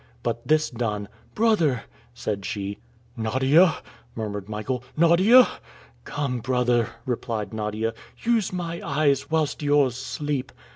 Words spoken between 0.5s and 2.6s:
done: "Brother!" said